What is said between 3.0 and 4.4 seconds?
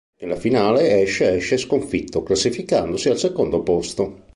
al secondo posto.